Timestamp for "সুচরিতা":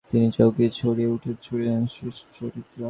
1.95-2.79